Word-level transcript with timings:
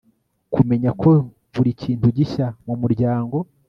kumenya 0.53 0.91
ko 1.01 1.11
buri 1.53 1.71
kintu 1.81 2.07
gishya 2.17 2.47
mu 2.65 2.73
muryango 2.81 3.37